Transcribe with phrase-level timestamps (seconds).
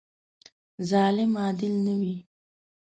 [0.91, 2.15] ظالم عادل نه وي.